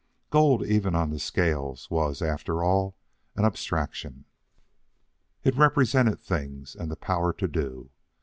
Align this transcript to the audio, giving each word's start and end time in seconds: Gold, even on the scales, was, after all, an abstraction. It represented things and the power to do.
Gold, 0.31 0.65
even 0.65 0.95
on 0.95 1.11
the 1.11 1.19
scales, 1.19 1.91
was, 1.91 2.23
after 2.23 2.63
all, 2.63 2.97
an 3.35 3.45
abstraction. 3.45 4.25
It 5.43 5.55
represented 5.55 6.19
things 6.19 6.75
and 6.75 6.89
the 6.89 6.95
power 6.95 7.31
to 7.33 7.47
do. 7.47 7.91